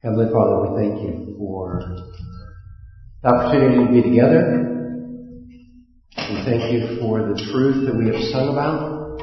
[0.00, 1.82] Heavenly Father, we thank you for
[3.20, 4.64] the opportunity to be together.
[6.16, 9.18] We thank you for the truth that we have sung about.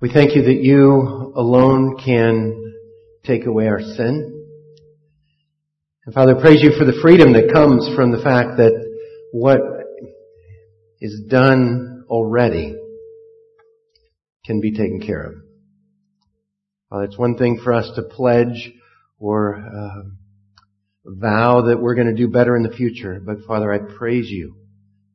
[0.00, 2.74] We thank you that you alone can
[3.22, 4.44] take away our sin.
[6.04, 8.72] And Father, praise you for the freedom that comes from the fact that
[9.30, 9.60] what
[11.00, 12.74] is done already
[14.44, 15.43] can be taken care of.
[16.94, 18.72] Father, it's one thing for us to pledge
[19.18, 20.02] or uh,
[21.04, 24.54] vow that we're going to do better in the future, but Father, I praise you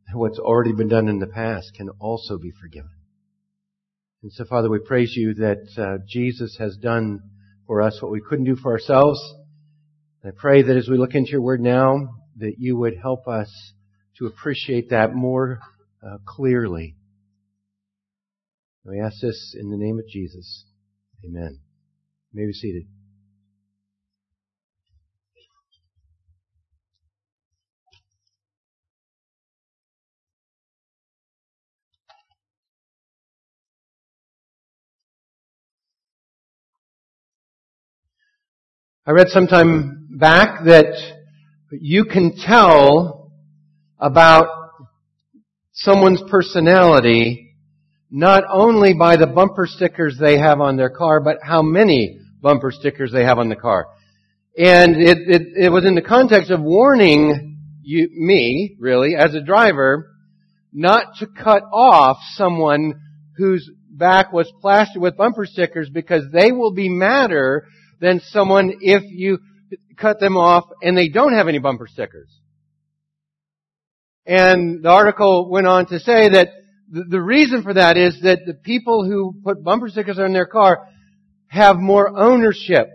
[0.05, 2.91] that what's already been done in the past can also be forgiven.
[4.23, 7.21] And so, Father, we praise you that uh, Jesus has done
[7.65, 9.17] for us what we couldn't do for ourselves.
[10.21, 12.09] And I pray that as we look into your word now,
[12.39, 13.49] that you would help us
[14.17, 15.59] to appreciate that more
[16.05, 16.97] uh, clearly.
[18.83, 20.65] We ask this in the name of Jesus.
[21.23, 21.59] Amen.
[22.31, 22.83] You may be seated.
[39.07, 40.93] I read sometime back that
[41.71, 43.31] you can tell
[43.97, 44.49] about
[45.73, 47.55] someone's personality
[48.11, 52.71] not only by the bumper stickers they have on their car, but how many bumper
[52.71, 53.87] stickers they have on the car.
[54.57, 59.41] And it, it, it was in the context of warning you, me, really, as a
[59.41, 60.11] driver,
[60.73, 62.99] not to cut off someone
[63.37, 67.67] whose back was plastered with bumper stickers because they will be madder
[67.99, 69.39] than someone if you
[69.97, 72.29] cut them off and they don't have any bumper stickers.
[74.25, 76.49] And the article went on to say that
[76.91, 80.87] the reason for that is that the people who put bumper stickers on their car
[81.49, 82.87] have more ownership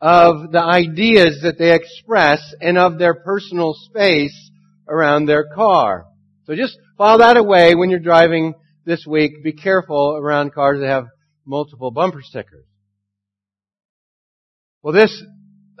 [0.00, 4.50] of the ideas that they express and of their personal space
[4.88, 6.06] around their car.
[6.44, 9.42] So just file that away when you're driving this week.
[9.42, 11.06] Be careful around cars that have
[11.44, 12.66] multiple bumper stickers.
[14.82, 15.22] Well, this,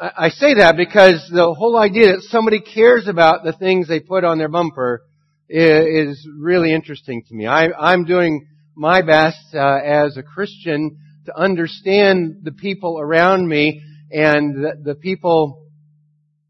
[0.00, 4.24] I say that because the whole idea that somebody cares about the things they put
[4.24, 5.02] on their bumper
[5.48, 7.46] is really interesting to me.
[7.46, 13.82] I, am doing my best uh, as a Christian to understand the people around me
[14.10, 15.66] and the, the people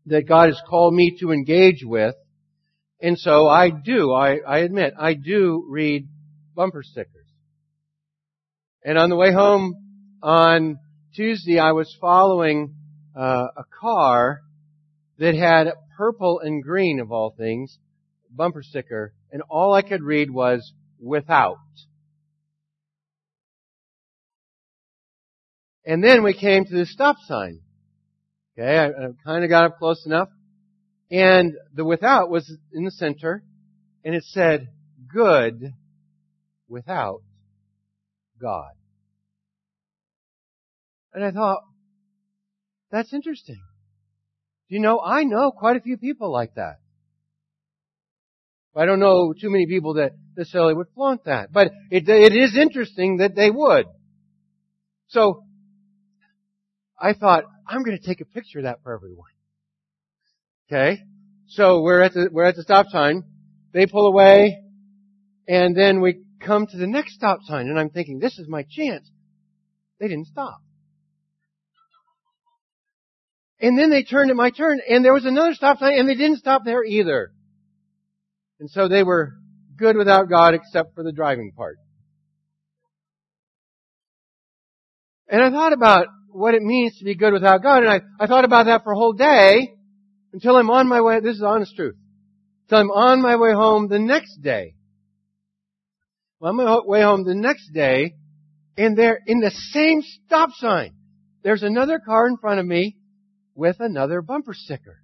[0.07, 2.15] that God has called me to engage with.
[3.01, 6.09] And so I do, I, I admit, I do read
[6.55, 7.27] bumper stickers.
[8.85, 9.75] And on the way home
[10.23, 10.79] on
[11.15, 12.75] Tuesday, I was following
[13.17, 14.43] uh, a car
[15.19, 17.79] that had purple and green, of all things,
[18.31, 21.59] bumper sticker, and all I could read was without.
[25.87, 27.61] And then we came to the stop sign.
[28.59, 30.29] Okay, I, I kind of got up close enough.
[31.11, 33.45] And the without was in the center,
[34.05, 34.69] and it said,
[35.13, 35.73] good
[36.69, 37.21] without
[38.41, 38.73] God.
[41.15, 41.61] And I thought,
[42.91, 43.61] that's interesting.
[44.69, 46.77] You know, I know quite a few people like that.
[48.75, 51.51] I don't know too many people that necessarily would flaunt that.
[51.51, 53.87] But it, it is interesting that they would.
[55.09, 55.45] So,
[56.99, 59.29] I thought, I'm going to take a picture of that for everyone.
[60.69, 61.03] Okay?
[61.49, 63.23] So we're at the, we're at the stop sign.
[63.73, 64.63] They pull away.
[65.49, 67.69] And then we come to the next stop sign.
[67.69, 69.11] And I'm thinking, this is my chance.
[70.01, 70.61] They didn't stop.
[73.61, 76.15] And then they turned at my turn, and there was another stop sign, and they
[76.15, 77.33] didn't stop there either.
[78.61, 79.33] And so they were
[79.77, 81.79] good without God except for the driving part.
[85.29, 88.27] And I thought about what it means to be good without God, and I, I
[88.27, 89.75] thought about that for a whole day
[90.33, 91.97] until I'm on my way, this is honest truth,
[92.65, 94.75] until I'm on my way home the next day.
[96.43, 98.15] I'm on my way home the next day,
[98.77, 100.95] and there, in the same stop sign,
[101.43, 102.97] there's another car in front of me
[103.55, 104.99] with another bumper sticker.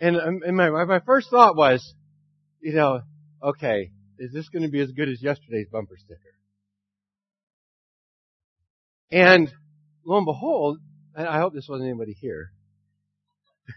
[0.00, 1.94] And, um, and my, my first thought was,
[2.60, 3.00] you know,
[3.42, 6.37] okay, is this going to be as good as yesterday's bumper sticker?
[9.10, 9.50] And
[10.04, 10.78] lo and behold,
[11.14, 12.52] and I hope this wasn't anybody here.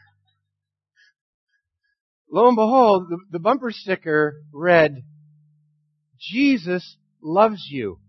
[2.32, 5.04] lo and behold, the, the bumper sticker read,
[6.20, 8.00] Jesus loves you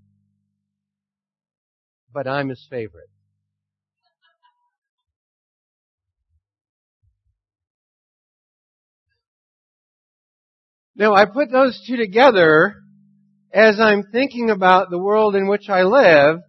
[2.13, 3.09] but I'm his favorite.
[10.95, 12.75] Now I put those two together
[13.53, 16.41] as I'm thinking about the world in which I live,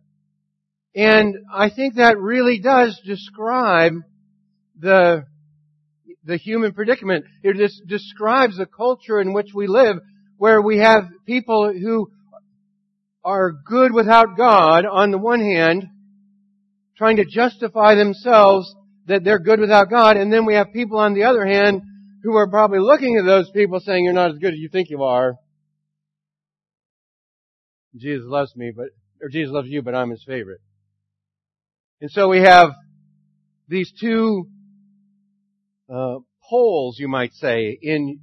[0.95, 3.93] and I think that really does describe
[4.79, 5.25] the,
[6.23, 7.25] the human predicament.
[7.41, 9.97] It just describes the culture in which we live,
[10.37, 12.11] where we have people who
[13.23, 15.87] are good without God on the one hand,
[16.97, 18.75] trying to justify themselves
[19.07, 21.81] that they're good without God, and then we have people on the other hand
[22.23, 24.89] who are probably looking at those people saying you're not as good as you think
[24.89, 25.35] you are.
[27.95, 28.87] Jesus loves me, but,
[29.21, 30.61] or Jesus loves you, but I'm his favorite.
[32.03, 32.71] And so we have
[33.69, 34.49] these two
[35.89, 36.15] uh,
[36.49, 38.19] poles, you might say, in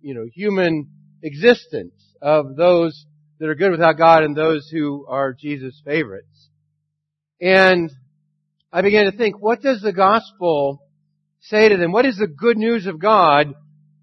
[0.00, 0.90] you know human
[1.22, 3.06] existence of those
[3.38, 6.48] that are good without God and those who are Jesus' favorites.
[7.40, 7.92] And
[8.72, 10.82] I began to think, what does the gospel
[11.38, 11.92] say to them?
[11.92, 13.54] What is the good news of God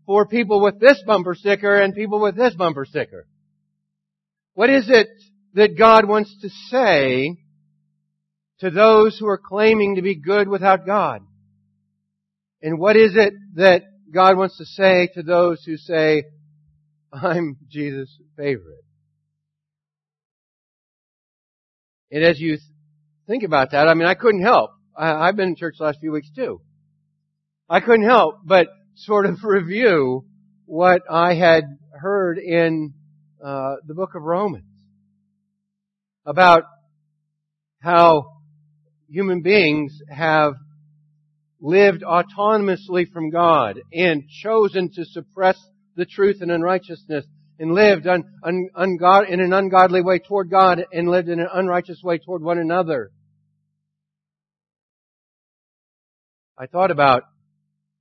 [0.05, 3.27] for people with this bumper sticker and people with this bumper sticker?
[4.53, 5.09] What is it
[5.53, 7.39] that God wants to say
[8.59, 11.21] to those who are claiming to be good without God?
[12.61, 16.23] And what is it that God wants to say to those who say,
[17.13, 18.83] I'm Jesus' favorite?
[22.11, 22.57] And as you
[23.27, 24.71] think about that, I mean, I couldn't help.
[24.97, 26.61] I, have been in church the last few weeks too.
[27.69, 30.25] I couldn't help but sort of review
[30.65, 32.93] what I had heard in
[33.43, 34.65] uh, the book of Romans
[36.25, 36.63] about
[37.79, 38.36] how
[39.09, 40.53] human beings have
[41.59, 45.57] lived autonomously from God and chosen to suppress
[45.95, 47.25] the truth and unrighteousness
[47.59, 51.47] and lived un, un, ungod, in an ungodly way toward God and lived in an
[51.51, 53.09] unrighteous way toward one another.
[56.57, 57.23] I thought about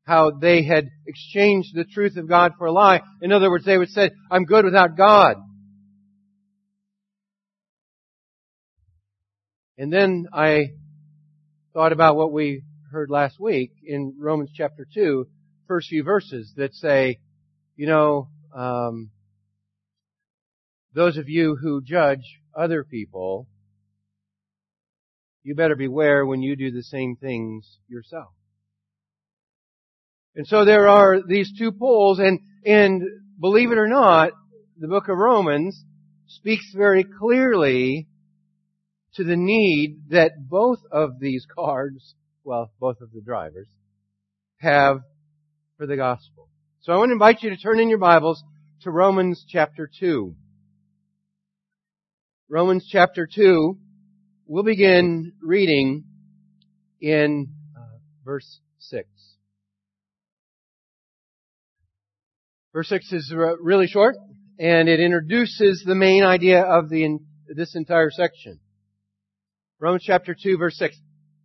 [0.05, 3.01] how they had exchanged the truth of God for a lie.
[3.23, 5.37] In other words, they would say, I'm good without God.
[9.79, 10.69] And then I
[11.77, 15.27] thought about what we heard last week in Romans chapter 2,
[15.69, 17.19] first few verses that say,
[17.77, 19.11] you know, um,
[20.95, 23.47] those of you who judge other people,
[25.43, 28.33] you better beware when you do the same things yourself.
[30.35, 33.03] And so there are these two poles, and, and
[33.39, 34.33] believe it or not,
[34.79, 35.79] the book of Romans
[36.27, 38.09] speaks very clearly
[39.17, 42.15] to the need that both of these cards,
[42.45, 43.69] well, both of the drivers,
[44.59, 45.01] have
[45.79, 46.49] for the gospel.
[46.83, 48.43] So I want to invite you to turn in your Bibles
[48.83, 50.35] to Romans chapter 2.
[52.49, 53.79] Romans chapter 2,
[54.47, 56.05] we'll begin reading
[57.01, 59.09] in uh, verse 6.
[62.73, 64.17] Verse 6 is really short,
[64.59, 68.61] and it introduces the main idea of the, this entire section.
[69.79, 70.97] Romans chapter 2 verse 6.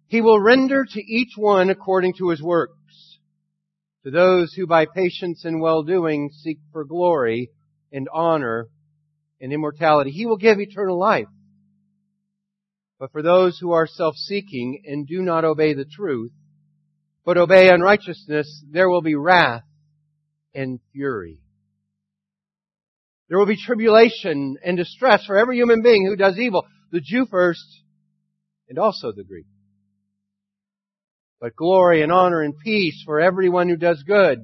[0.08, 3.20] He will render to each one according to his works.
[4.06, 7.52] To those who by patience and well-doing seek for glory
[7.92, 8.68] and honor
[9.42, 11.28] and immortality, he will give eternal life.
[13.00, 16.32] But for those who are self-seeking and do not obey the truth,
[17.26, 19.64] but obey unrighteousness, there will be wrath
[20.56, 21.40] and fury.
[23.28, 26.66] There will be tribulation and distress for every human being who does evil.
[26.92, 27.81] The Jew first,
[28.72, 29.48] and also the Greek.
[31.42, 34.40] But glory and honor and peace for everyone who does good,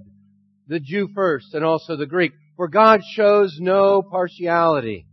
[0.67, 2.33] the Jew first and also the Greek.
[2.57, 5.07] For God shows no partiality.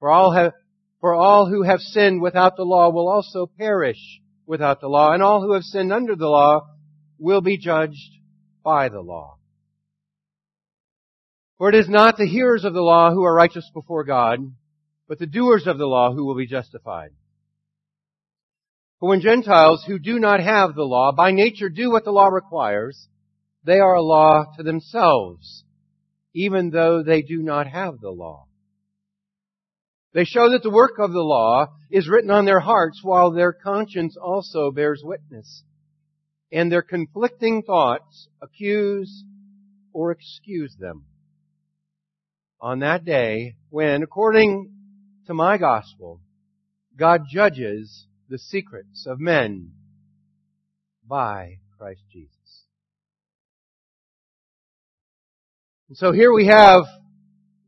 [0.00, 0.54] For all have,
[1.00, 5.22] for all who have sinned without the law will also perish without the law, and
[5.22, 6.66] all who have sinned under the law
[7.16, 8.10] will be judged
[8.64, 9.36] by the law.
[11.58, 14.40] For it is not the hearers of the law who are righteous before God,
[15.06, 17.10] but the doers of the law who will be justified.
[19.00, 22.26] For when Gentiles who do not have the law by nature do what the law
[22.26, 23.08] requires,
[23.64, 25.64] they are a law to themselves,
[26.34, 28.46] even though they do not have the law.
[30.12, 33.54] They show that the work of the law is written on their hearts while their
[33.54, 35.62] conscience also bears witness.
[36.52, 39.24] And their conflicting thoughts accuse
[39.94, 41.06] or excuse them.
[42.60, 44.72] On that day, when, according
[45.26, 46.20] to my gospel,
[46.98, 49.72] God judges the secrets of men
[51.06, 52.36] by Christ Jesus.
[55.88, 56.84] And so here we have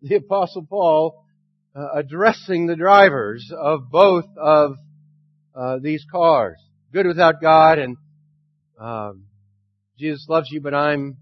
[0.00, 1.24] the apostle Paul
[1.74, 4.76] uh, addressing the drivers of both of
[5.54, 6.58] uh, these cars.
[6.92, 7.96] Good without God and
[8.78, 9.24] um,
[9.98, 11.16] Jesus loves you, but I'm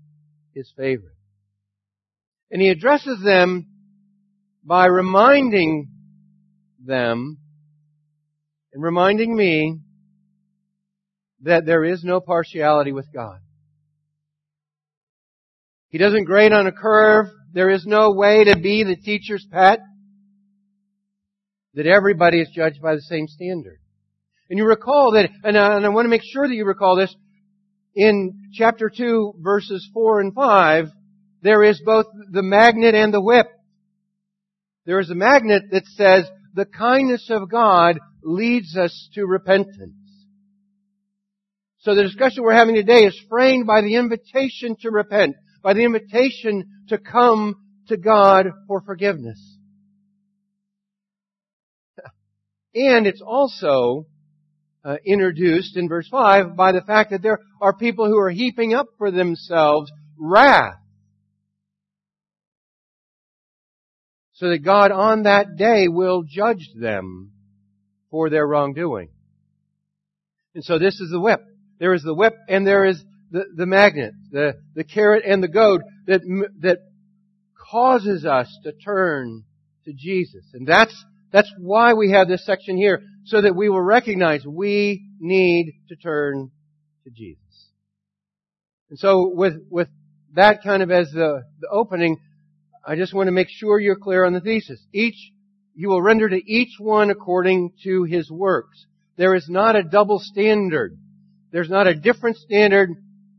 [0.55, 1.17] his favorite.
[2.51, 3.69] And he addresses them
[4.63, 5.89] by reminding
[6.85, 7.39] them
[8.73, 9.79] and reminding me
[11.43, 13.39] that there is no partiality with God.
[15.89, 17.27] He doesn't grade on a curve.
[17.53, 19.81] There is no way to be the teacher's pet.
[21.75, 23.79] That everybody is judged by the same standard.
[24.49, 26.97] And you recall that, and I, and I want to make sure that you recall
[26.97, 27.15] this,
[27.95, 30.87] in chapter 2 verses 4 and 5,
[31.43, 33.47] there is both the magnet and the whip.
[34.87, 39.95] There is a magnet that says, the kindness of God leads us to repentance.
[41.79, 45.85] So the discussion we're having today is framed by the invitation to repent, by the
[45.85, 47.55] invitation to come
[47.89, 49.39] to God for forgiveness.
[52.75, 54.07] And it's also
[54.85, 58.75] uh, introduced in verse 5 by the fact that there are people who are heaping
[58.75, 60.75] up for themselves wrath.
[64.41, 67.33] So that God on that day will judge them
[68.11, 69.11] for their wrongdoing.
[70.55, 71.43] And so this is the whip.
[71.79, 75.49] There is the whip and there is the, the magnet, the, the carrot and the
[75.49, 76.23] goad that,
[76.61, 76.79] that
[77.71, 79.45] causes us to turn
[79.85, 80.47] to Jesus.
[80.55, 85.05] And that's, that's why we have this section here so that we will recognize we
[85.21, 86.51] need to turn
[87.05, 87.69] to Jesus.
[88.89, 89.89] And so with, with
[90.33, 92.17] that kind of as the, the opening,
[92.87, 94.81] I just want to make sure you're clear on the thesis.
[94.93, 95.33] Each,
[95.75, 98.87] you will render to each one according to his works.
[99.17, 100.97] There is not a double standard.
[101.53, 102.91] There's not a different standard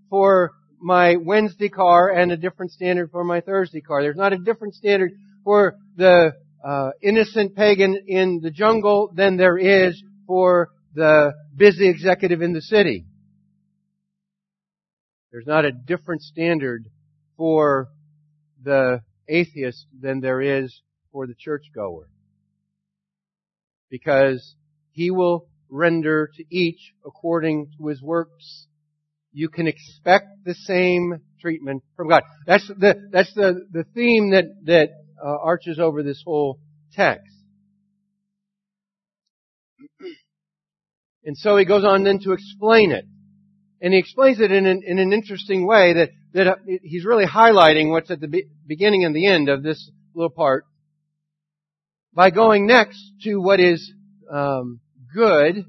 [0.10, 4.02] for my Wednesday car and a different standard for my Thursday car.
[4.02, 5.12] There's not a different standard
[5.44, 6.34] for the
[6.64, 12.62] uh, innocent pagan in the jungle than there is for the busy executive in the
[12.62, 13.06] city.
[15.32, 16.86] There's not a different standard
[17.38, 17.88] for
[18.64, 22.08] the atheist than there is for the churchgoer.
[23.90, 24.56] Because
[24.92, 28.68] he will render to each according to his works.
[29.34, 32.24] You can expect the same treatment from God.
[32.46, 34.90] That's the, that's the, the theme that, that
[35.24, 36.60] uh, arches over this whole
[36.94, 37.34] text.
[41.24, 43.06] And so he goes on then to explain it.
[43.82, 47.26] And he explains it in an, in an interesting way that, that uh, he's really
[47.26, 50.66] highlighting what's at the be- beginning and the end of this little part
[52.14, 53.92] by going next to what is
[54.32, 54.82] um,
[55.16, 55.66] good,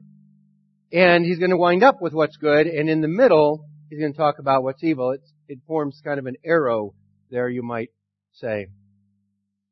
[0.93, 4.13] and he's going to wind up with what's good, and in the middle, he's going
[4.13, 5.13] to talk about what's evil.
[5.13, 6.95] It's, it forms kind of an arrow
[7.31, 7.91] there, you might
[8.33, 8.67] say.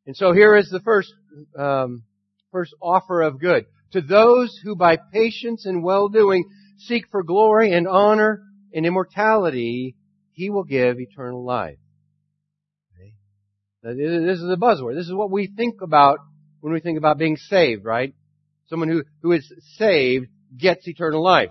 [0.07, 1.13] And so here is the first,
[1.59, 2.05] um,
[2.53, 3.67] first offer of good.
[3.93, 6.45] To those who by patience and well-doing
[6.87, 9.97] seek for glory and honor and immortality,
[10.33, 11.79] he will give eternal life.
[12.95, 13.15] Okay?
[13.95, 14.95] This is a buzzword.
[14.95, 16.19] This is what we think about
[16.61, 18.15] when we think about being saved, right?
[18.69, 21.51] Someone who, who is saved gets eternal life.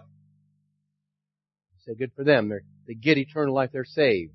[1.85, 2.49] say good for them.
[2.49, 3.71] They're, they get eternal life.
[3.73, 4.33] They're saved.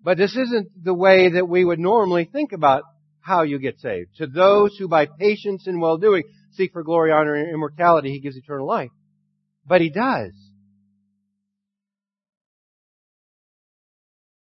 [0.00, 2.84] But this isn't the way that we would normally think about
[3.20, 4.16] how you get saved.
[4.16, 8.36] To those who by patience and well-doing seek for glory, honor, and immortality, He gives
[8.36, 8.90] eternal life.
[9.68, 10.32] But He does.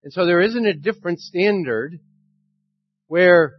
[0.03, 2.01] And so there isn't a different standard
[3.07, 3.59] where,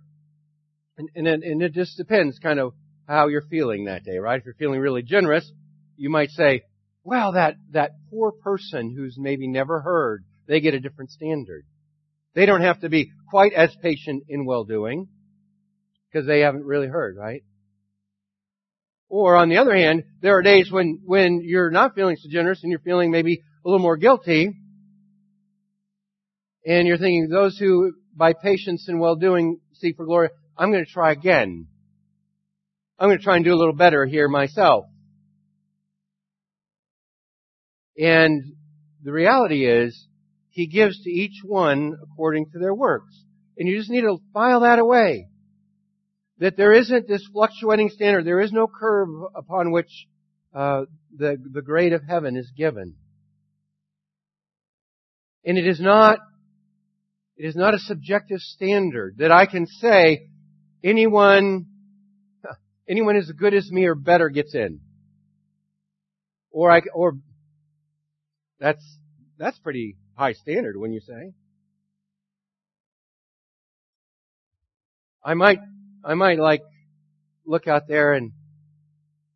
[0.97, 2.73] and, and, and it just depends kind of
[3.07, 4.39] how you're feeling that day, right?
[4.39, 5.49] If you're feeling really generous,
[5.97, 6.63] you might say,
[7.03, 11.65] well, that, that poor person who's maybe never heard, they get a different standard.
[12.33, 15.07] They don't have to be quite as patient in well-doing
[16.11, 17.43] because they haven't really heard, right?
[19.11, 22.63] Or on the other hand, there are days when, when you're not feeling so generous
[22.63, 24.53] and you're feeling maybe a little more guilty
[26.65, 30.89] and you're thinking those who by patience and well-doing seek for glory, I'm going to
[30.89, 31.67] try again.
[32.97, 34.85] I'm going to try and do a little better here myself.
[37.97, 38.41] And
[39.03, 40.07] the reality is,
[40.51, 43.13] He gives to each one according to their works.
[43.57, 45.27] And you just need to file that away.
[46.41, 48.25] That there isn't this fluctuating standard.
[48.25, 50.07] There is no curve upon which
[50.55, 52.95] uh, the, the grade of heaven is given.
[55.45, 56.17] And it is not,
[57.37, 60.29] it is not a subjective standard that I can say
[60.83, 61.67] anyone
[62.89, 64.79] anyone as good as me or better gets in.
[66.49, 67.13] Or I, or,
[68.59, 68.83] that's,
[69.37, 71.33] that's pretty high standard when you say.
[75.23, 75.59] I might,
[76.03, 76.61] I might like
[77.45, 78.31] look out there and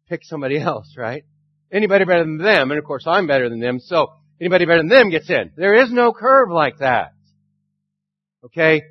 [0.07, 1.24] pick somebody else, right?
[1.72, 4.07] Anybody better than them, and of course I'm better than them, so
[4.39, 5.51] anybody better than them gets in.
[5.55, 7.12] There is no curve like that.
[8.45, 8.84] Okay?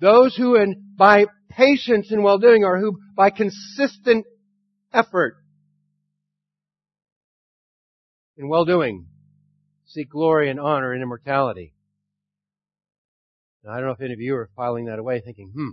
[0.00, 4.26] Those who in by patience and well-doing or who by consistent
[4.92, 5.36] effort
[8.36, 9.06] in well-doing
[9.86, 11.74] seek glory and honor and immortality.
[13.64, 15.70] Now, I don't know if any of you are filing that away thinking, hmm,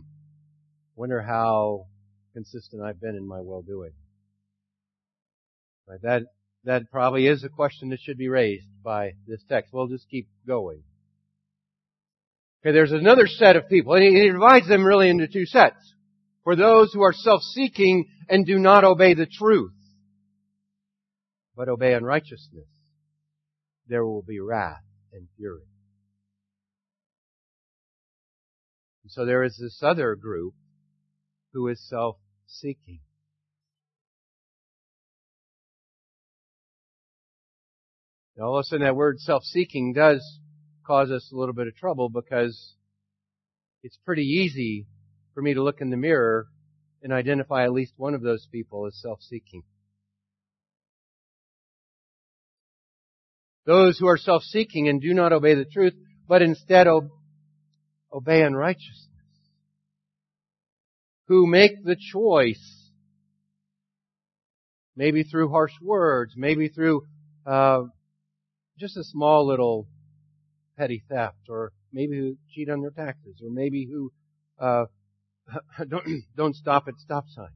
[0.95, 1.85] wonder how
[2.33, 3.91] consistent I've been in my well-doing.
[5.87, 6.23] Right, that,
[6.63, 9.71] that probably is a question that should be raised by this text.
[9.73, 10.83] We'll just keep going.
[12.61, 15.93] Okay, there's another set of people, and he divides them really into two sets.
[16.43, 19.73] For those who are self-seeking and do not obey the truth,
[21.55, 22.67] but obey unrighteousness,
[23.87, 24.83] there will be wrath
[25.13, 25.61] and fury.
[29.07, 30.55] So there is this other group
[31.55, 32.99] who is self-seeking.
[38.37, 40.21] Now, all of a sudden that word self-seeking does
[40.85, 42.75] cause us a little bit of trouble because
[43.83, 44.85] it's pretty easy
[45.33, 46.47] for me to look in the mirror
[47.01, 49.63] and identify at least one of those people as self-seeking.
[53.65, 55.93] Those who are self-seeking and do not obey the truth,
[56.27, 56.87] but instead
[58.11, 59.07] obey unrighteousness.
[61.27, 62.91] Who make the choice,
[64.95, 67.01] maybe through harsh words, maybe through
[67.45, 67.83] uh,
[68.77, 69.87] just a small little
[70.77, 74.11] petty theft, or maybe who cheat on their taxes, or maybe who
[74.59, 74.85] uh,
[75.87, 76.05] don't,
[76.35, 77.51] don't stop at stop signs,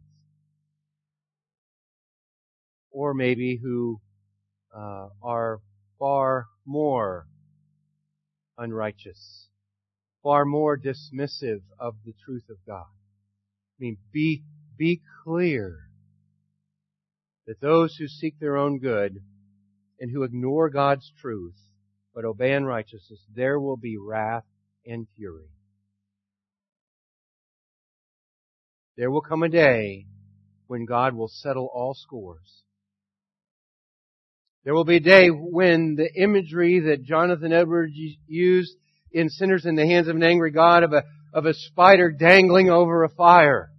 [2.92, 4.00] or maybe who
[4.76, 5.60] uh, are
[5.98, 7.28] far more
[8.58, 9.48] unrighteous,
[10.24, 12.86] far more dismissive of the truth of God.
[13.80, 14.44] I mean, be
[14.78, 15.78] be clear
[17.48, 19.20] that those who seek their own good
[20.00, 21.56] and who ignore God's truth
[22.14, 24.44] but obey unrighteousness, there will be wrath
[24.86, 25.50] and fury.
[28.98, 30.08] There will come a day
[30.68, 32.64] when God will settle all scores.
[34.66, 37.94] There will be a day when the imagery that Jonathan Edwards
[38.28, 38.76] used
[39.12, 42.70] in Sinners in the Hands of an Angry God of a, of a spider dangling
[42.70, 43.70] over a fire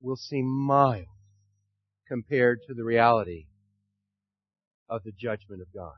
[0.00, 1.06] will seem mild
[2.08, 3.46] compared to the reality
[4.88, 5.94] of the judgment of God.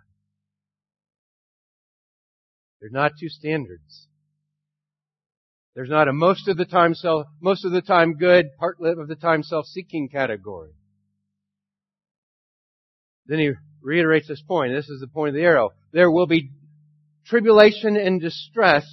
[2.81, 4.09] There's not two standards.
[5.75, 9.09] There's not a most of the time self, most of the time good, part of
[9.09, 10.73] the time self-seeking category.
[13.27, 14.75] Then he reiterates this point.
[14.75, 15.71] This is the point of the arrow.
[15.93, 16.51] There will be
[17.25, 18.85] tribulation and distress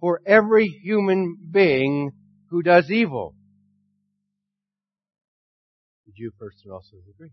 [0.00, 2.12] for every human being
[2.50, 3.34] who does evil.
[6.06, 7.32] The Jew first and also the Greek.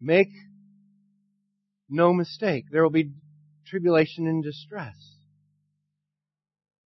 [0.00, 0.28] Make
[1.88, 2.64] no mistake.
[2.70, 3.12] There will be
[3.66, 4.94] tribulation and distress.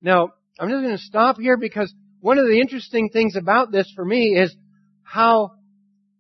[0.02, 3.92] Now, I'm just going to stop here because one of the interesting things about this
[3.96, 4.56] for me is
[5.04, 5.52] how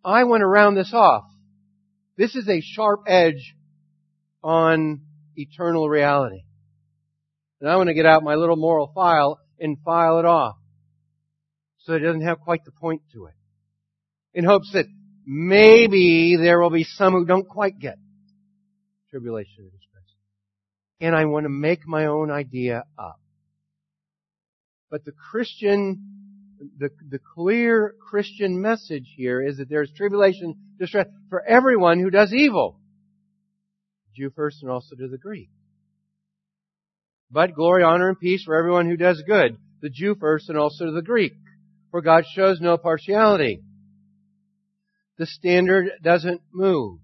[0.03, 1.23] I want to round this off.
[2.17, 3.55] This is a sharp edge
[4.43, 5.01] on
[5.35, 6.43] eternal reality.
[7.63, 10.57] And I want to get out my little moral file and file it off
[11.77, 13.35] so it doesn't have quite the point to it.
[14.33, 14.85] In hopes that
[15.25, 17.95] maybe there will be some who don't quite get
[19.11, 20.03] tribulation and distress.
[20.99, 23.21] and I want to make my own idea up.
[24.91, 31.41] But the Christian, the, the clear Christian message here is that there's tribulation, distress for
[31.41, 32.81] everyone who does evil.
[34.17, 35.49] Jew first and also to the Greek.
[37.33, 39.57] But glory, honor, and peace for everyone who does good.
[39.81, 41.33] The Jew first and also the Greek.
[41.89, 43.63] For God shows no partiality.
[45.17, 46.99] The standard doesn't move.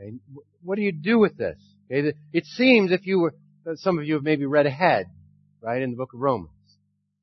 [0.00, 0.14] Okay,
[0.62, 1.56] what do you do with this?
[1.90, 3.34] Okay, it seems if you were,
[3.76, 5.06] some of you have maybe read ahead,
[5.60, 6.50] right, in the book of Romans.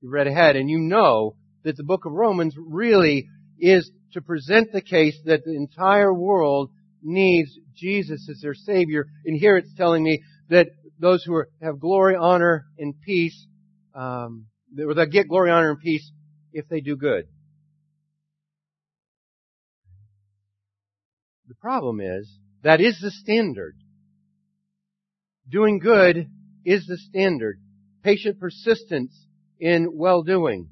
[0.02, 3.28] You read ahead and you know that the book of Romans really
[3.60, 6.70] is to present the case that the entire world
[7.06, 9.06] needs Jesus as their Savior.
[9.26, 10.68] And here it's telling me that
[11.00, 13.48] those who are, have glory, honor, and peace,
[13.94, 16.12] um, they get glory, honor, and peace
[16.52, 17.26] if they do good.
[21.48, 22.30] The problem is
[22.64, 23.76] that is the standard.
[25.48, 26.28] Doing good
[26.66, 27.62] is the standard.
[28.04, 29.14] Patient persistence
[29.60, 30.70] in well-doing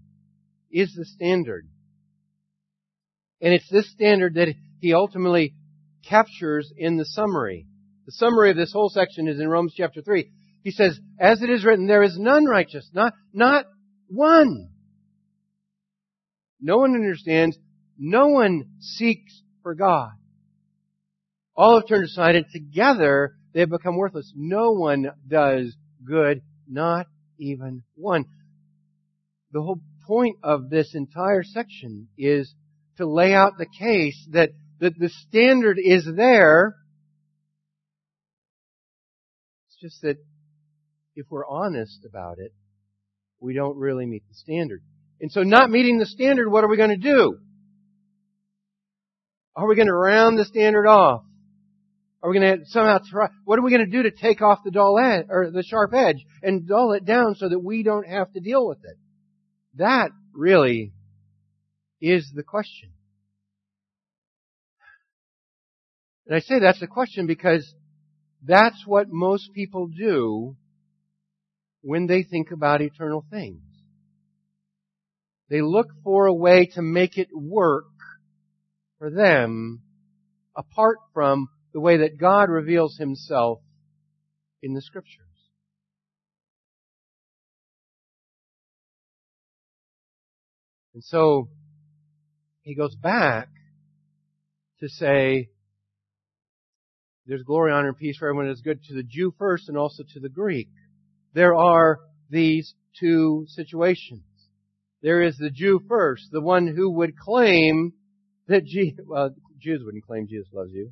[0.71, 1.67] is the standard.
[3.39, 4.47] And it's this standard that
[4.79, 5.53] he ultimately
[6.07, 7.67] captures in the summary.
[8.05, 10.29] The summary of this whole section is in Romans chapter 3.
[10.63, 13.65] He says, as it is written, there is none righteous, not, not
[14.07, 14.69] one.
[16.61, 17.57] No one understands,
[17.97, 20.11] no one seeks for God.
[21.55, 24.31] All have turned aside and together They have become worthless.
[24.35, 28.25] No one does good, not even one.
[29.51, 32.53] The whole point of this entire section is
[32.97, 34.49] to lay out the case that,
[34.83, 36.75] that the standard is there.
[39.67, 40.17] It's just that
[41.15, 42.51] if we're honest about it,
[43.39, 44.81] we don't really meet the standard.
[45.21, 47.37] And so not meeting the standard, what are we going to do?
[49.55, 51.23] Are we going to round the standard off?
[52.21, 54.59] Are we going to somehow try, what are we going to do to take off
[54.65, 58.07] the dull edge, or the sharp edge and dull it down so that we don't
[58.07, 58.97] have to deal with it?
[59.75, 60.93] That really
[62.01, 62.92] is the question.
[66.25, 67.73] And I say that's the question because
[68.43, 70.55] that's what most people do
[71.81, 73.61] when they think about eternal things.
[75.49, 77.85] They look for a way to make it work
[78.97, 79.81] for them
[80.55, 83.59] apart from the way that God reveals Himself
[84.61, 85.19] in the Scriptures.
[90.93, 91.49] And so,
[92.61, 93.49] he goes back
[94.79, 95.49] to say,
[97.25, 99.77] there's glory, honor, and peace for everyone that is good to the Jew first and
[99.77, 100.67] also to the Greek.
[101.33, 104.23] There are these two situations.
[105.01, 107.93] There is the Jew first, the one who would claim
[108.47, 110.91] that Jesus, well, Jews wouldn't claim Jesus loves you.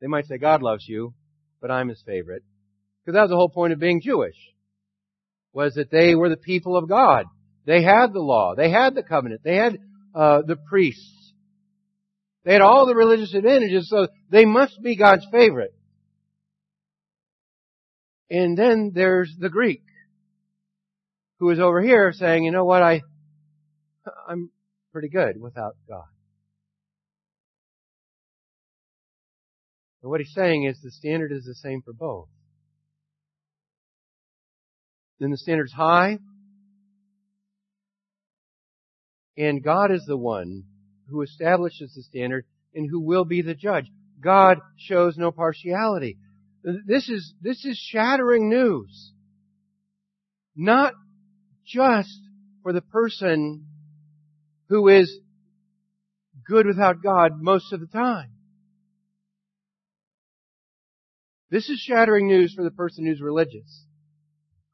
[0.00, 1.14] They might say God loves you,
[1.60, 2.42] but I'm his favorite.
[3.04, 4.36] Because that was the whole point of being Jewish.
[5.52, 7.26] Was that they were the people of God.
[7.64, 8.54] They had the law.
[8.56, 9.42] They had the covenant.
[9.44, 9.78] They had
[10.14, 11.19] uh, the priests.
[12.44, 15.74] They had all the religious advantages, so they must be God's favorite.
[18.30, 19.82] And then there's the Greek,
[21.38, 23.02] who is over here saying, you know what, I,
[24.28, 24.50] I'm
[24.92, 26.04] pretty good without God.
[30.02, 32.28] And what he's saying is the standard is the same for both.
[35.18, 36.18] Then the standard's high,
[39.36, 40.64] and God is the one
[41.10, 42.44] who establishes the standard
[42.74, 43.86] and who will be the judge.
[44.22, 46.18] God shows no partiality.
[46.62, 49.12] This is, this is shattering news.
[50.54, 50.92] Not
[51.66, 52.20] just
[52.62, 53.66] for the person
[54.68, 55.18] who is
[56.46, 58.30] good without God most of the time.
[61.50, 63.84] This is shattering news for the person who's religious,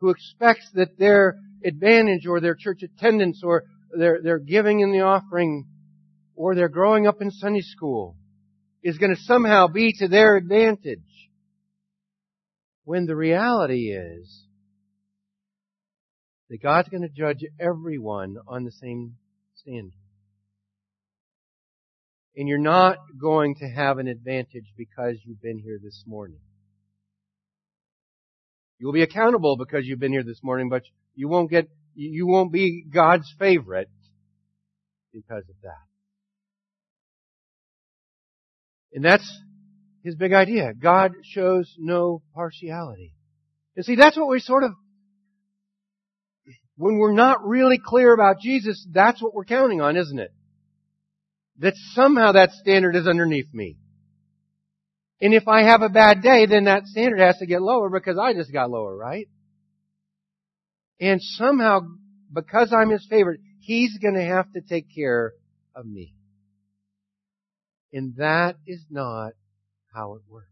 [0.01, 3.65] who expects that their advantage or their church attendance or
[3.97, 5.65] their, their giving in the offering
[6.37, 8.17] or their growing up in Sunday school
[8.83, 11.01] is going to somehow be to their advantage.
[12.85, 14.45] When the reality is
[16.49, 19.17] that God's going to judge everyone on the same
[19.57, 19.93] standard.
[22.37, 26.39] And you're not going to have an advantage because you've been here this morning.
[28.79, 30.83] You'll be accountable because you've been here this morning, but
[31.15, 33.89] you won't get, you won't be God's favorite
[35.13, 35.96] because of that.
[38.97, 39.31] And that's
[40.03, 40.73] his big idea.
[40.73, 43.13] God shows no partiality.
[43.77, 44.73] And see, that's what we sort of,
[46.79, 50.33] when we're not really clear about Jesus, that's what we're counting on, isn't it?
[51.59, 53.77] That somehow that standard is underneath me.
[55.21, 58.19] And if I have a bad day, then that standard has to get lower because
[58.19, 59.29] I just got lower, right?
[61.01, 61.81] And somehow,
[62.33, 65.35] because I'm his favorite, he's gonna have to take care
[65.75, 66.15] of me.
[67.97, 69.33] And that is not
[69.95, 70.51] how it works.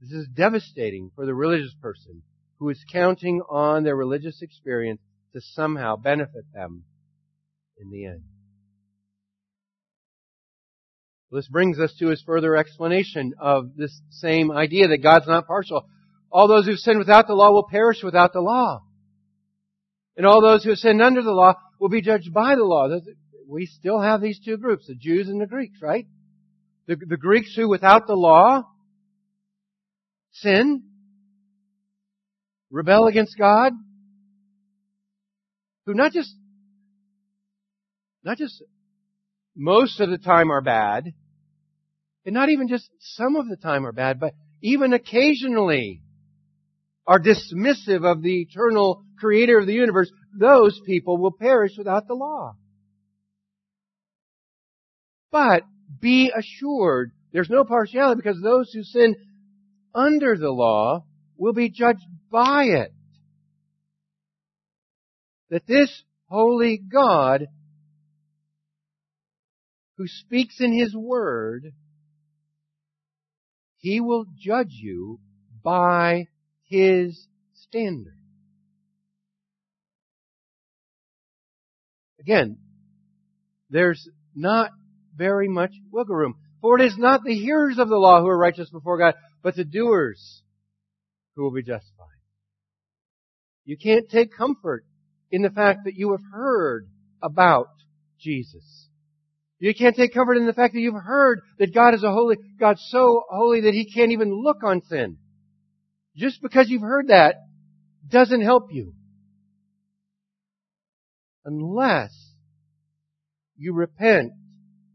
[0.00, 2.22] This is devastating for the religious person
[2.58, 5.02] who is counting on their religious experience
[5.34, 6.84] to somehow benefit them
[7.76, 8.22] in the end.
[11.30, 15.84] This brings us to his further explanation of this same idea that God's not partial.
[16.30, 18.80] All those who sin without the law will perish without the law.
[20.16, 22.88] And all those who have sinned under the law will be judged by the law.
[23.52, 26.06] We still have these two groups, the Jews and the Greeks, right?
[26.86, 28.62] The, the Greeks who without the law
[30.32, 30.84] sin,
[32.70, 33.74] rebel against God,
[35.84, 36.34] who not just,
[38.24, 38.62] not just
[39.54, 41.12] most of the time are bad,
[42.24, 46.00] and not even just some of the time are bad, but even occasionally
[47.06, 52.14] are dismissive of the eternal creator of the universe, those people will perish without the
[52.14, 52.56] law.
[55.32, 55.62] But
[55.98, 59.16] be assured, there's no partiality because those who sin
[59.94, 61.06] under the law
[61.38, 62.92] will be judged by it.
[65.48, 67.46] That this holy God
[69.96, 71.72] who speaks in His Word
[73.78, 75.18] He will judge you
[75.64, 76.26] by
[76.64, 78.18] His standard.
[82.20, 82.58] Again,
[83.70, 84.70] there's not
[85.16, 86.34] very much wiggle room.
[86.60, 89.56] For it is not the hearers of the law who are righteous before God, but
[89.56, 90.42] the doers
[91.34, 92.06] who will be justified.
[93.64, 94.84] You can't take comfort
[95.30, 96.88] in the fact that you have heard
[97.22, 97.68] about
[98.20, 98.88] Jesus.
[99.58, 102.36] You can't take comfort in the fact that you've heard that God is a holy,
[102.58, 105.18] God so holy that He can't even look on sin.
[106.16, 107.36] Just because you've heard that
[108.08, 108.94] doesn't help you.
[111.44, 112.12] Unless
[113.56, 114.32] you repent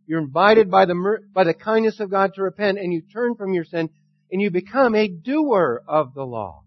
[0.07, 3.53] you're invited by the, by the kindness of God to repent and you turn from
[3.53, 3.89] your sin
[4.31, 6.63] and you become a doer of the law.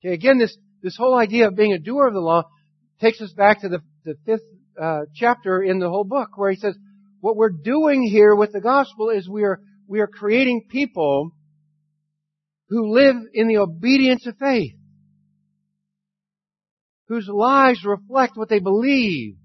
[0.00, 2.44] Okay, again, this, this whole idea of being a doer of the law
[3.00, 4.44] takes us back to the, the fifth
[4.80, 6.76] uh, chapter in the whole book where he says,
[7.20, 11.30] what we're doing here with the gospel is we are, we are creating people
[12.68, 14.74] who live in the obedience of faith,
[17.08, 19.36] whose lives reflect what they believe,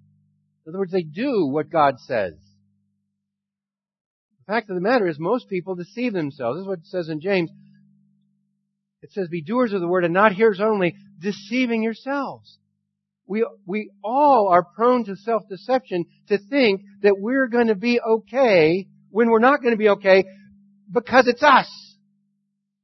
[0.66, 2.34] in other words, they do what God says.
[4.46, 6.58] The fact of the matter is most people deceive themselves.
[6.58, 7.50] This is what it says in James.
[9.02, 12.58] It says, be doers of the word and not hearers only, deceiving yourselves.
[13.26, 18.88] We, we all are prone to self-deception to think that we're going to be okay
[19.12, 20.26] when we're not going to be okay
[20.92, 21.70] because it's us.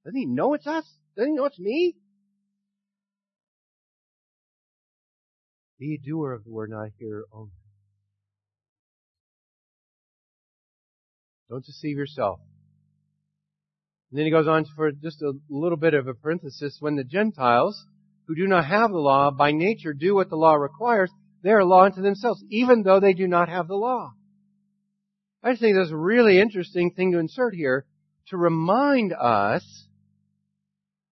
[0.06, 0.86] Doesn't he know it's us?
[1.16, 1.96] Doesn't he know it's me?
[5.78, 7.52] Be a doer of the word, not a hearer only.
[11.50, 12.40] Don't deceive yourself.
[14.12, 16.78] And then he goes on for just a little bit of a parenthesis.
[16.80, 17.86] When the Gentiles,
[18.28, 21.12] who do not have the law, by nature do what the law requires,
[21.44, 24.14] they are law unto themselves, even though they do not have the law.
[25.44, 27.86] I just think that's a really interesting thing to insert here
[28.28, 29.64] to remind us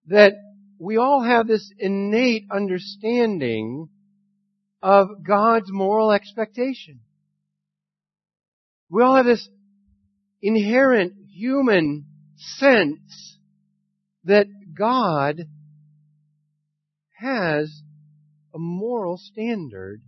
[0.06, 0.34] that
[0.78, 3.88] we all have this innate understanding
[4.82, 7.00] of God's moral expectation.
[8.90, 9.48] We all have this
[10.42, 13.38] inherent human sense
[14.24, 14.46] that
[14.76, 15.42] God
[17.16, 17.82] has
[18.54, 20.02] a moral standard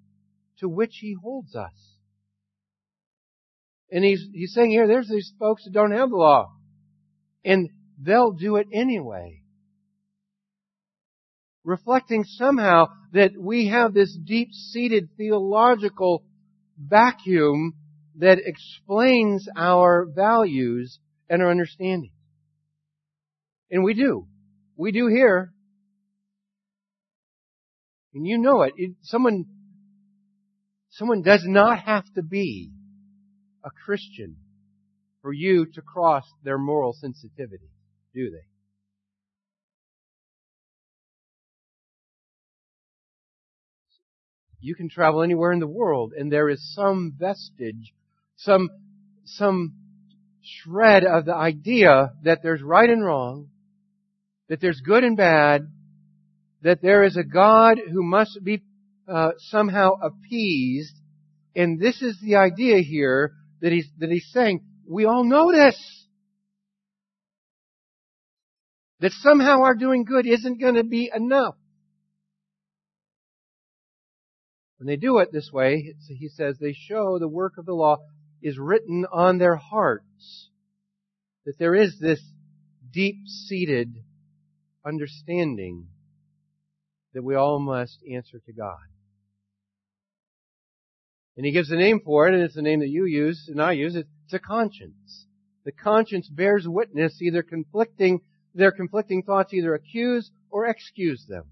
[0.59, 1.73] to which He holds us.
[3.91, 6.53] And he's, he's saying here, there's these folks that don't have the law.
[7.45, 9.43] And they'll do it anyway.
[11.65, 16.25] Reflecting somehow that we have this deep-seated theological
[16.79, 17.75] vacuum
[18.21, 22.13] that explains our values and our understanding.
[23.71, 24.27] And we do.
[24.77, 25.53] We do here.
[28.13, 28.75] And you know it.
[28.77, 28.93] it.
[29.03, 29.47] Someone,
[30.91, 32.73] someone does not have to be
[33.65, 34.37] a Christian
[35.23, 37.71] for you to cross their moral sensitivity,
[38.15, 38.47] do they?
[44.61, 47.95] You can travel anywhere in the world and there is some vestige
[48.41, 48.71] some,
[49.25, 49.75] some
[50.43, 53.49] shred of the idea that there's right and wrong,
[54.49, 55.69] that there's good and bad,
[56.63, 58.63] that there is a God who must be
[59.09, 60.95] uh, somehow appeased,
[61.55, 64.65] and this is the idea here that he's that he's saying.
[64.87, 65.77] We all know this.
[69.01, 71.57] That somehow our doing good isn't going to be enough.
[74.79, 77.99] When they do it this way, he says they show the work of the law
[78.43, 80.51] is written on their hearts.
[81.47, 82.21] That there is this
[82.93, 83.95] deep-seated
[84.85, 85.89] understanding
[87.15, 88.79] that we all must answer to God.
[91.37, 93.63] And he gives a name for it, and it's the name that you use and
[93.63, 93.97] I use.
[93.97, 95.27] It's a conscience.
[95.65, 98.21] The conscience bears witness, either conflicting,
[98.55, 101.45] their conflicting thoughts either accuse or excuse them.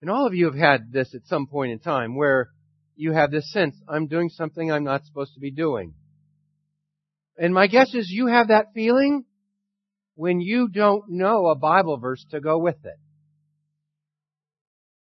[0.00, 2.48] And all of you have had this at some point in time where
[3.00, 5.94] you have this sense, I'm doing something I'm not supposed to be doing.
[7.38, 9.24] And my guess is you have that feeling
[10.16, 12.98] when you don't know a Bible verse to go with it.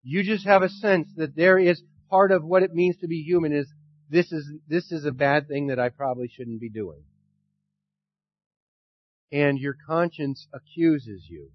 [0.01, 3.21] You just have a sense that there is part of what it means to be
[3.23, 3.69] human is
[4.09, 7.03] this is, this is a bad thing that I probably shouldn't be doing.
[9.29, 11.49] And your conscience accuses you.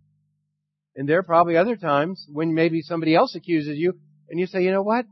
[0.94, 3.94] And there are probably other times when maybe somebody else accuses you
[4.28, 5.06] and you say, you know what?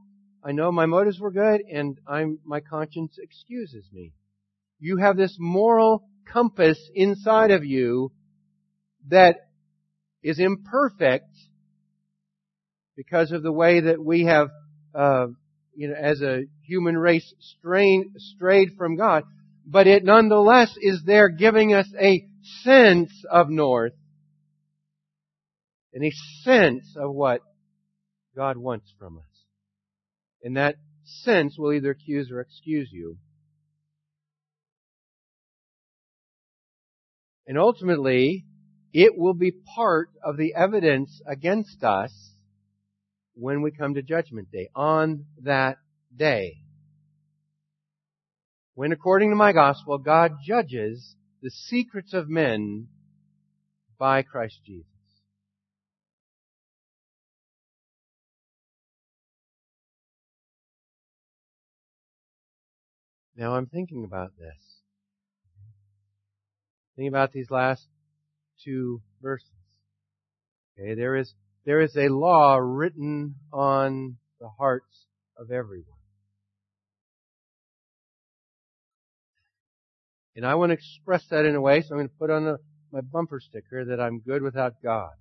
[0.45, 4.13] I know my motives were good and I'm, my conscience excuses me.
[4.79, 8.13] You have this moral compass inside of you
[9.09, 9.37] that
[10.23, 11.31] is imperfect
[12.97, 14.49] because of the way that we have,
[14.95, 15.27] uh,
[15.75, 19.25] you know, as a human race strayed from God.
[19.67, 22.25] but it nonetheless is there giving us a
[22.63, 23.93] sense of north
[25.93, 27.41] and a sense of what
[28.37, 29.36] God wants from us.
[30.47, 33.19] And that sense will either accuse or excuse you.
[37.49, 38.45] And ultimately,
[38.93, 42.13] it will be part of the evidence against us
[43.35, 45.79] when we come to Judgment Day, on that
[46.15, 46.59] day.
[48.75, 52.87] When according to my gospel, God judges the secrets of men
[53.99, 54.96] by Christ Jesus.
[63.37, 64.57] Now I'm thinking about this.
[66.97, 67.87] Think about these last
[68.65, 69.51] two verses.
[70.79, 71.35] Okay, there is,
[71.67, 75.85] there is a law written on the hearts of everyone.
[80.35, 82.47] And I want to express that in a way, so I'm going to put on
[82.47, 82.57] a,
[82.93, 85.13] my bumper sticker that I'm good without God.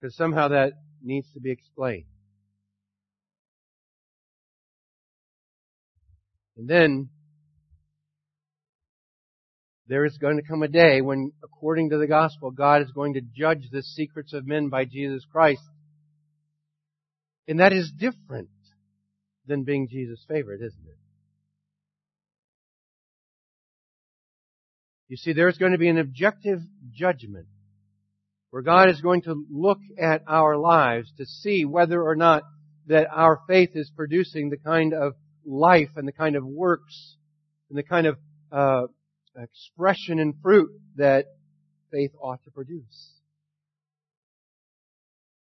[0.00, 0.72] Because somehow that
[1.02, 2.06] needs to be explained.
[6.58, 7.08] And then
[9.86, 13.14] there is going to come a day when, according to the gospel, God is going
[13.14, 15.62] to judge the secrets of men by Jesus Christ.
[17.46, 18.50] And that is different
[19.46, 20.98] than being Jesus' favorite, isn't it?
[25.08, 26.58] You see, there's going to be an objective
[26.92, 27.46] judgment
[28.50, 32.42] where God is going to look at our lives to see whether or not
[32.88, 35.14] that our faith is producing the kind of
[35.48, 37.16] life and the kind of works
[37.70, 38.18] and the kind of
[38.52, 38.86] uh,
[39.36, 41.26] expression and fruit that
[41.90, 43.12] faith ought to produce.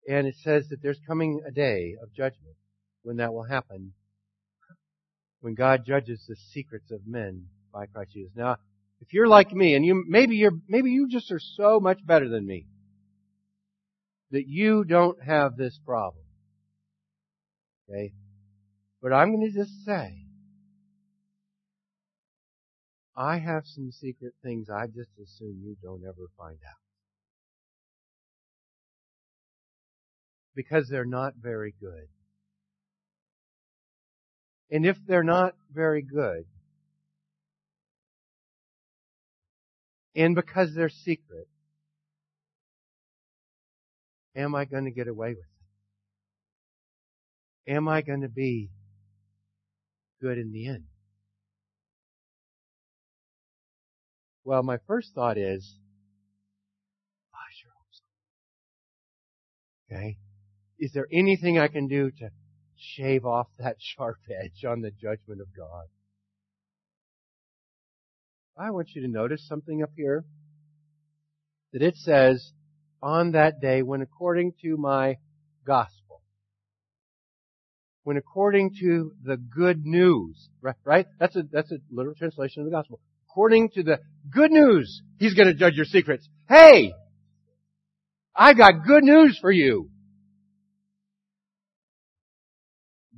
[0.08, 2.56] And it says that there's coming a day of judgment
[3.02, 3.94] when that will happen,
[5.42, 8.32] when God judges the secrets of men by Christ Jesus.
[8.36, 8.58] Now,
[9.02, 12.30] if you're like me, and you maybe you're maybe you just are so much better
[12.30, 12.66] than me
[14.32, 16.24] that you don't have this problem.
[17.90, 18.14] Okay?
[19.06, 20.16] But I'm going to just say
[23.16, 26.82] I have some secret things I just assume you don't ever find out.
[30.56, 32.08] Because they're not very good.
[34.72, 36.46] And if they're not very good,
[40.16, 41.48] and because they're secret,
[44.36, 45.46] am I going to get away with
[47.68, 47.72] it?
[47.72, 48.72] Am I going to be
[50.26, 50.86] good in the end?
[54.44, 55.76] Well, my first thought is,
[57.32, 57.94] I sure hope
[59.90, 59.96] so.
[59.96, 60.18] Okay?
[60.80, 62.30] Is there anything I can do to
[62.76, 65.86] shave off that sharp edge on the judgment of God?
[68.58, 70.26] I want you to notice something up here.
[71.74, 72.52] That it says,
[73.04, 75.18] on that day when according to my
[75.68, 75.95] gospel,
[78.06, 81.06] when according to the good news, right?
[81.20, 83.02] That's a, that's a literal translation of the gospel
[83.36, 84.00] according to the
[84.32, 86.30] good news, He's going to judge your secrets.
[86.48, 86.94] Hey!
[88.34, 89.90] I got good news for you.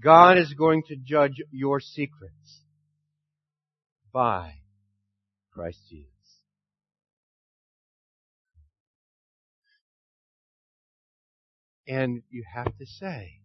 [0.03, 2.61] God is going to judge your secrets
[4.11, 4.53] by
[5.53, 6.09] Christ Jesus.
[11.87, 13.36] And you have to say,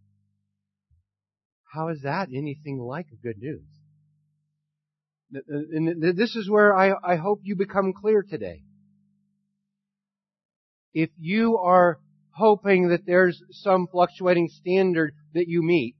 [1.72, 3.64] how is that anything like good news?
[5.48, 8.62] And this is where I, I hope you become clear today.
[10.92, 11.98] If you are
[12.32, 15.96] hoping that there's some fluctuating standard that you meet,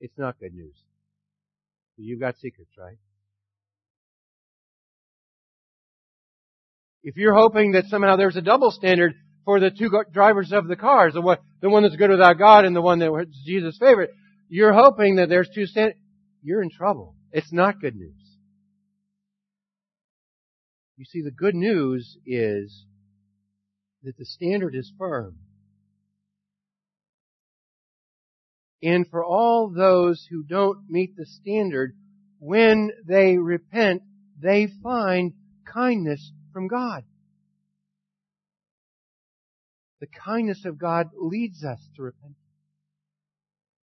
[0.00, 0.76] it's not good news.
[1.96, 2.98] You've got secrets, right?
[7.02, 10.76] If you're hoping that somehow there's a double standard for the two drivers of the
[10.76, 14.10] cars, the one, the one that's good without God and the one that's Jesus' favorite,
[14.48, 15.98] you're hoping that there's two standards.
[16.42, 17.14] You're in trouble.
[17.32, 18.12] It's not good news.
[20.96, 22.84] You see, the good news is
[24.02, 25.36] that the standard is firm.
[28.82, 31.96] And for all those who don't meet the standard,
[32.38, 34.02] when they repent,
[34.40, 35.32] they find
[35.64, 37.02] kindness from God.
[40.00, 42.43] The kindness of God leads us to repentance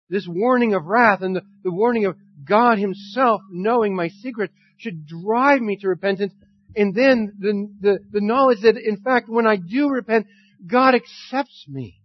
[0.08, 5.06] this warning of wrath and the, the warning of God Himself knowing my secret should
[5.06, 6.32] drive me to repentance.
[6.76, 10.26] And then the, the, the knowledge that in fact when I do repent,
[10.66, 12.00] God accepts me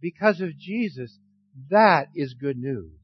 [0.00, 1.16] because of Jesus.
[1.70, 3.02] That is good news.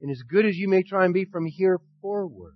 [0.00, 2.54] and as good as you may try and be from here forward,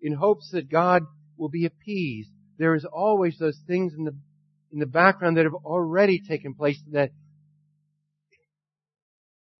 [0.00, 1.02] in hopes that God
[1.36, 4.14] will be appeased, there is always those things in the,
[4.72, 7.10] in the background that have already taken place that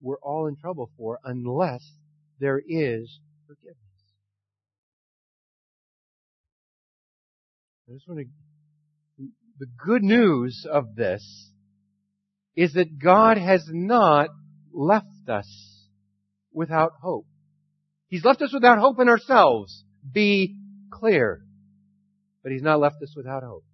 [0.01, 1.83] we're all in trouble for unless
[2.39, 3.79] there is forgiveness.
[7.89, 9.27] I just want to,
[9.59, 11.51] the good news of this
[12.57, 14.29] is that God has not
[14.73, 15.49] left us
[16.53, 17.27] without hope.
[18.09, 19.85] He's left us without hope in ourselves.
[20.13, 20.57] Be
[20.93, 21.44] clear.
[22.45, 23.65] But He's not left us without hope.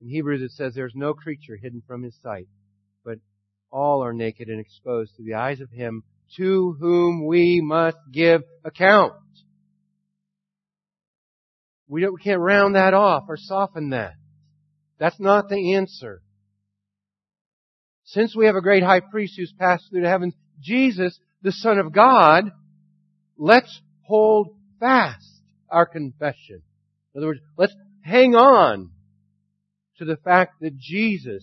[0.00, 2.48] In Hebrews it says there's no creature hidden from His sight,
[3.04, 3.18] but
[3.70, 6.02] all are naked and exposed to the eyes of Him
[6.38, 9.12] to whom we must give account.
[11.88, 14.14] We, don't, we can't round that off or soften that.
[14.98, 16.22] That's not the answer.
[18.04, 21.78] Since we have a great high priest who's passed through the heavens, Jesus, the Son
[21.78, 22.50] of God,
[23.36, 26.62] let's hold fast our confession.
[27.16, 28.90] In other words, let's hang on
[29.96, 31.42] to the fact that Jesus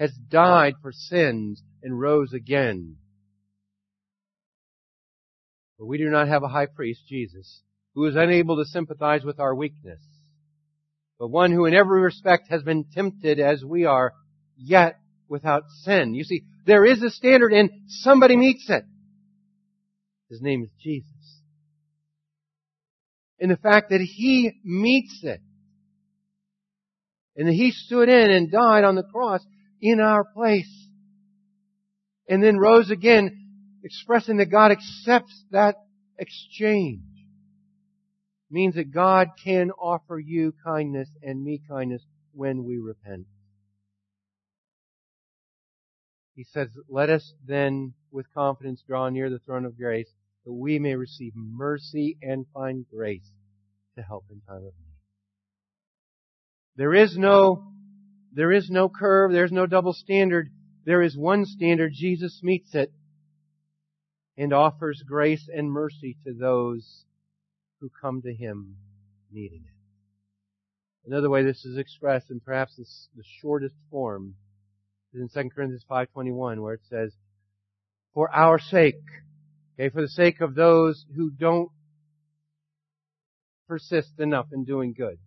[0.00, 2.96] has died for sins and rose again.
[5.78, 7.62] But we do not have a high priest, Jesus,
[7.94, 10.00] who is unable to sympathize with our weakness,
[11.20, 14.12] but one who in every respect has been tempted as we are,
[14.56, 14.96] yet
[15.28, 16.14] without sin.
[16.14, 18.82] You see, there is a standard and somebody meets it.
[20.28, 21.11] His name is Jesus.
[23.42, 25.40] And the fact that He meets it.
[27.36, 29.44] And that He stood in and died on the cross
[29.80, 30.70] in our place.
[32.28, 35.74] And then rose again, expressing that God accepts that
[36.18, 37.00] exchange
[38.48, 43.26] means that God can offer you kindness and me kindness when we repent.
[46.36, 50.12] He says, let us then with confidence draw near the throne of grace
[50.44, 53.30] that we may receive mercy and find grace
[53.96, 54.92] to help in time of need.
[56.76, 57.72] There is no,
[58.32, 60.48] there is no curve, there's no double standard.
[60.84, 61.92] There is one standard.
[61.94, 62.92] Jesus meets it
[64.36, 67.04] and offers grace and mercy to those
[67.80, 68.76] who come to Him
[69.30, 69.72] needing it.
[71.06, 74.36] Another way this is expressed, and perhaps the shortest form,
[75.12, 77.12] is in 2 Corinthians 5.21 where it says,
[78.14, 79.02] For our sake,
[79.74, 81.70] okay, for the sake of those who don't
[83.68, 85.18] persist enough in doing good.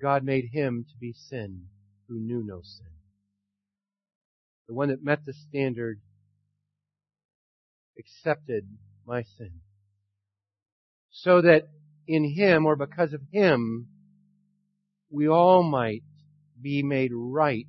[0.00, 1.64] God made him to be sin
[2.08, 2.86] who knew no sin.
[4.68, 6.00] The one that met the standard
[7.98, 8.66] accepted
[9.06, 9.60] my sin.
[11.10, 11.68] So that
[12.06, 13.88] in him or because of him,
[15.10, 16.02] we all might
[16.60, 17.66] be made right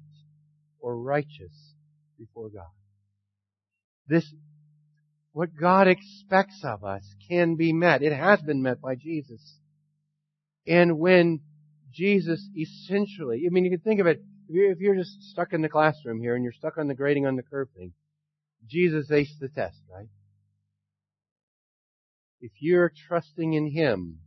[0.80, 1.74] or righteous
[2.18, 2.77] before God.
[4.08, 4.26] This,
[5.34, 8.02] what God expects of us can be met.
[8.02, 9.42] It has been met by Jesus.
[10.66, 11.42] And when
[11.92, 15.70] Jesus essentially, I mean, you can think of it, if you're just stuck in the
[15.70, 17.94] classroom here and you're stuck on the grading on the curve thing,
[18.66, 20.08] Jesus aced the test, right?
[22.40, 24.20] If you're trusting in Him,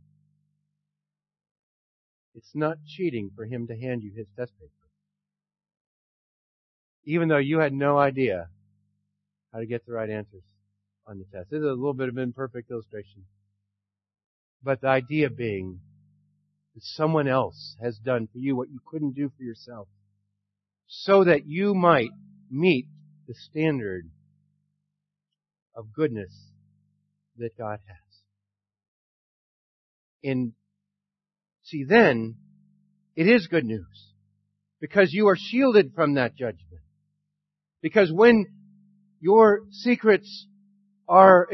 [2.35, 4.71] it's not cheating for Him to hand you His test paper.
[7.05, 8.49] Even though you had no idea
[9.51, 10.43] how to get the right answers
[11.07, 11.49] on the test.
[11.49, 13.25] This is a little bit of an imperfect illustration.
[14.63, 15.79] But the idea being
[16.75, 19.87] that someone else has done for you what you couldn't do for yourself.
[20.87, 22.11] So that you might
[22.49, 22.87] meet
[23.27, 24.09] the standard
[25.75, 26.31] of goodness
[27.37, 27.97] that God has.
[30.23, 30.53] And
[31.63, 32.35] see, then,
[33.15, 34.13] it is good news.
[34.79, 36.81] Because you are shielded from that judgment.
[37.81, 38.45] Because when
[39.21, 40.47] your secrets
[41.07, 41.47] are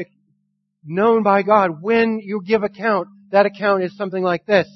[0.84, 4.66] known by God, when you give account, that account is something like this.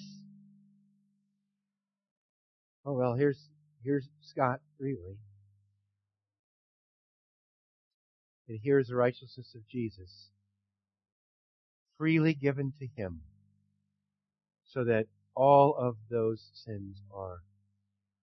[2.85, 3.39] Oh well, here's,
[3.83, 5.19] here's Scott Freely.
[8.49, 10.29] And here's the righteousness of Jesus.
[11.97, 13.23] Freely given to Him
[14.67, 17.39] so that all of those sins are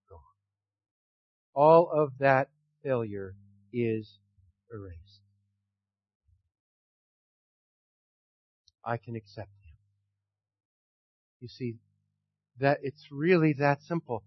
[0.09, 0.20] gone.
[1.55, 2.49] All of that
[2.84, 3.34] failure
[3.72, 4.20] is
[4.74, 5.22] erased.
[8.84, 9.76] I can accept Him.
[11.41, 11.76] You see,
[12.59, 14.24] that it's really that simple.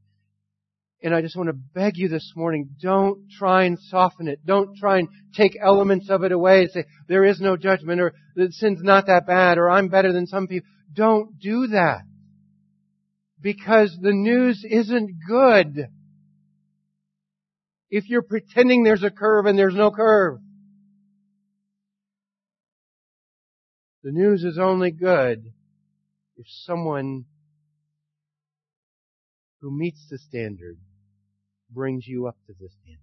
[1.02, 4.38] And I just want to beg you this morning, don't try and soften it.
[4.46, 8.12] Don't try and take elements of it away and say, there is no judgment, or
[8.36, 10.68] the sin's not that bad, or I'm better than some people.
[10.92, 12.02] Don't do that
[13.40, 15.88] because the news isn't good
[17.92, 20.38] if you're pretending there's a curve and there's no curve.
[24.02, 25.52] The news is only good
[26.38, 27.26] if someone
[29.60, 30.78] who meets the standard
[31.70, 32.98] brings you up to the standard.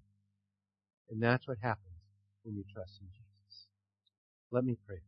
[1.12, 1.86] And that's what happens
[2.44, 3.68] when you trust in Jesus.
[4.52, 5.02] Let me pray.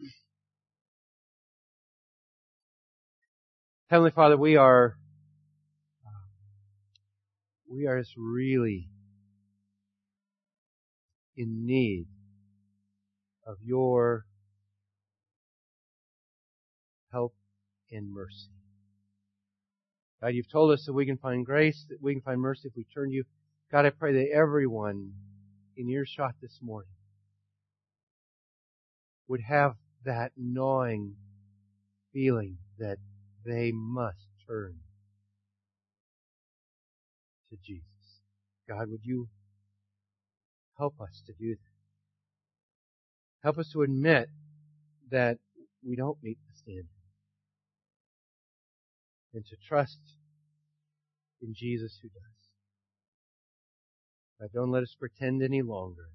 [3.86, 4.96] Heavenly Father, we are
[7.72, 8.88] we are just really
[11.36, 12.06] in need
[13.46, 14.26] of your
[17.10, 17.34] help
[17.90, 18.50] and mercy.
[20.20, 22.76] God, you've told us that we can find grace, that we can find mercy if
[22.76, 23.24] we turn to you.
[23.70, 25.12] God, I pray that everyone
[25.76, 26.92] in earshot this morning
[29.28, 29.72] would have
[30.04, 31.14] that gnawing
[32.12, 32.98] feeling that
[33.46, 34.81] they must turn
[37.52, 37.84] to Jesus.
[38.68, 39.28] God, would you
[40.78, 41.72] help us to do that?
[43.42, 44.28] Help us to admit
[45.10, 45.36] that
[45.86, 46.86] we don't meet the standard.
[49.34, 49.98] And to trust
[51.42, 52.42] in Jesus who does.
[54.40, 56.10] God, don't let us pretend any longer,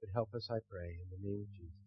[0.00, 1.83] but help us, I pray, in the name of Jesus.